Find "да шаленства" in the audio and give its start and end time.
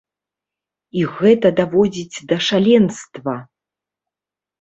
2.31-3.35